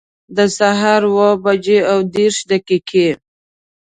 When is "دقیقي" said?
2.51-3.09